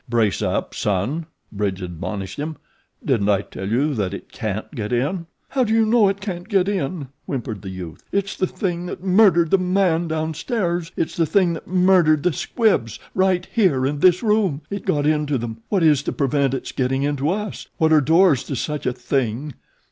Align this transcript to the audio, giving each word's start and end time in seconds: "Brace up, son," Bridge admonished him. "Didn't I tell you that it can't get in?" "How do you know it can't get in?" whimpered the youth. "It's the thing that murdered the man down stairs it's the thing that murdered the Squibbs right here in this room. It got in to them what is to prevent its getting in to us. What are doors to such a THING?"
"Brace 0.09 0.41
up, 0.41 0.73
son," 0.73 1.27
Bridge 1.51 1.79
admonished 1.79 2.39
him. 2.39 2.57
"Didn't 3.05 3.29
I 3.29 3.43
tell 3.43 3.69
you 3.69 3.93
that 3.93 4.15
it 4.15 4.31
can't 4.31 4.73
get 4.73 4.91
in?" 4.91 5.27
"How 5.49 5.63
do 5.63 5.73
you 5.73 5.85
know 5.85 6.07
it 6.09 6.19
can't 6.19 6.49
get 6.49 6.67
in?" 6.67 7.09
whimpered 7.27 7.61
the 7.61 7.69
youth. 7.69 8.03
"It's 8.11 8.35
the 8.35 8.47
thing 8.47 8.87
that 8.87 9.03
murdered 9.03 9.51
the 9.51 9.59
man 9.59 10.07
down 10.07 10.33
stairs 10.33 10.91
it's 10.97 11.15
the 11.15 11.27
thing 11.27 11.53
that 11.53 11.67
murdered 11.67 12.23
the 12.23 12.33
Squibbs 12.33 12.97
right 13.13 13.45
here 13.53 13.85
in 13.85 13.99
this 13.99 14.23
room. 14.23 14.61
It 14.71 14.85
got 14.87 15.05
in 15.05 15.27
to 15.27 15.37
them 15.37 15.61
what 15.69 15.83
is 15.83 16.01
to 16.01 16.11
prevent 16.11 16.55
its 16.55 16.71
getting 16.71 17.03
in 17.03 17.15
to 17.17 17.29
us. 17.29 17.67
What 17.77 17.93
are 17.93 18.01
doors 18.01 18.43
to 18.45 18.55
such 18.55 18.87
a 18.87 18.93
THING?" 18.93 19.53